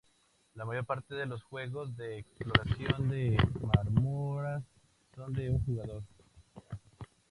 La 0.55 0.65
mayor 0.65 0.83
parte 0.83 1.13
de 1.13 1.27
los 1.27 1.43
juegos 1.43 1.95
de 1.95 2.17
exploración 2.17 3.07
de 3.11 3.37
mazmorras 3.61 4.63
son 5.13 5.31
de 5.31 5.51
un 5.51 5.63
jugador. 5.63 6.01